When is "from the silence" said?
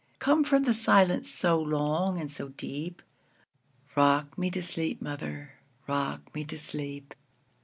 0.43-1.29